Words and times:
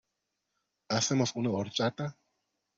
¿Hacemos 0.89 1.35
una 1.35 1.51
horchata? 1.51 2.17